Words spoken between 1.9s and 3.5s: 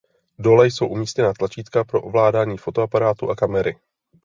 ovládání fotoaparátu a